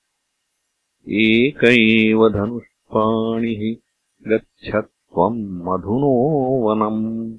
एक 1.09 1.65
एव 1.65 2.29
धनुष्पाणिः 2.29 3.63
गच्छ 4.31 4.75
त्वम् 4.75 5.67
मधुनो 5.67 6.13
वनम् 6.67 7.39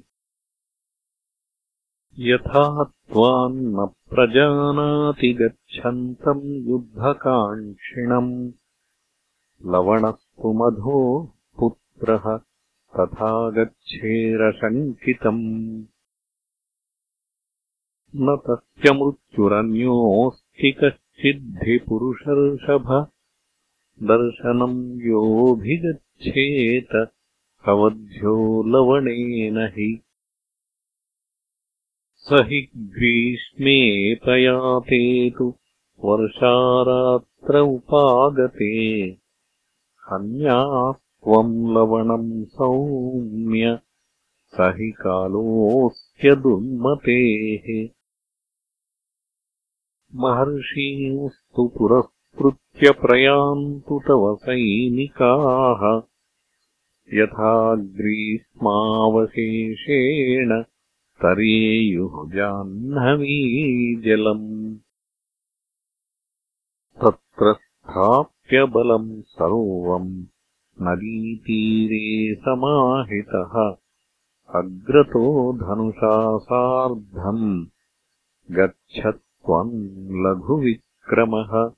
यथा 2.20 2.84
त्वान्न 2.84 3.86
प्रजानाति 4.14 5.34
गच्छन्तम् 5.42 6.46
युद्धकाङ्क्षिणम्। 6.70 8.32
लवणस्तु 9.74 10.54
मधो 10.60 11.00
पुत्रः 11.60 12.26
तथा 12.98 13.30
गच्छेरशङ्कितम् 13.58 15.44
न 18.16 18.36
तस्य 18.46 18.92
मृत्युरन्योऽस्ति 19.00 20.70
कश्चिद्धिपुरुषर्षभ 20.80 22.88
दर्शनम् 24.12 24.80
योऽभिगच्छेत 25.08 26.94
अवध्यो 27.74 28.36
लवणेन 28.74 29.60
हि 29.76 29.90
स 32.30 32.34
हि 32.34 32.70
ग्रीष्मे 32.78 34.16
प्रयाते 34.16 35.30
तु 35.30 35.56
वर्षारात्र 36.06 37.60
उपागते। 37.60 39.18
हन्यास्त्वम् 40.12 41.74
लवणम् 41.74 42.46
सौम्य 42.46 43.80
स 44.46 44.58
हि 44.62 44.92
कालोऽस्य 44.92 46.36
दुर्मतेः 46.36 47.90
महर्षींस्तु 50.16 51.72
पुरस्कृत्य 51.78 52.92
प्रयान्तु 52.92 54.02
तव 54.08 54.36
सैनिकाः। 54.36 56.02
यथा 57.14 57.76
ग्रीष्मावशेषेण 57.76 60.64
तरेयुः 61.22 62.32
जाह्नवीजलम् 62.32 64.78
तत्र 67.02 67.54
स्थाप्य 67.54 68.66
बलम् 68.66 69.22
सर्वम्। 69.22 70.26
नदीतीरे 70.82 72.42
समाहितः। 72.42 73.76
अग्रतो 74.56 75.54
धनुषा 75.54 76.38
सार्धम्। 76.38 77.66
गच्छ 78.52 79.06
त्वम् 79.06 80.26
लघुविक्रमः। 80.26 81.72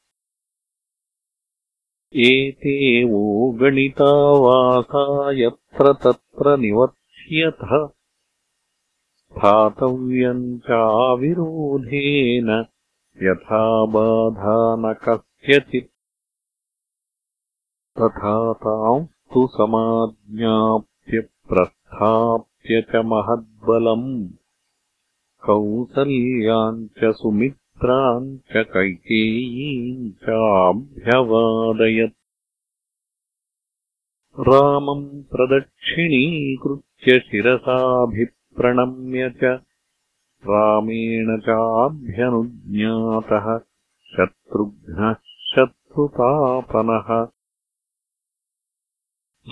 एते 2.16 3.04
वो 3.04 3.52
गणितावासा 3.52 5.32
यत्र 5.32 5.94
तत्र 5.94 6.58
निवर्त्यथ। 6.58 7.90
स्थातव्यम् 9.18 10.60
चाविरोधेन 10.60 12.66
यथा 13.24 13.86
बाधा 13.86 14.76
न 14.76 14.94
कस्यचित्। 14.94 15.92
तथा 17.98 18.54
तांस्तु 18.54 19.48
समाज्ञाप्य 19.48 21.20
प्रस्थाप्य 21.20 22.51
च 22.70 23.00
महद्बलम् 23.12 24.10
कौसल्याम् 25.46 26.82
च 26.98 27.12
सुमित्राम् 27.20 28.28
च 28.52 28.62
कैकेयीम् 28.74 30.12
चाभ्यवादयत् 30.26 32.14
रामम् 34.50 35.08
प्रदक्षिणीकृत्य 35.32 37.18
शिरसाभिप्रणम्य 37.30 39.24
च 39.42 39.52
रामेण 40.52 41.34
चाभ्यनुज्ञातः 41.48 43.48
शत्रुघ्नः 44.14 45.12
शत्रुतापनः 45.52 47.10